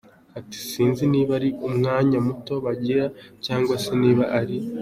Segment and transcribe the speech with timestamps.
[0.39, 3.05] Ati “Sinzi niba ari umwanya muto bagira
[3.45, 4.57] cyangwa se niba ari….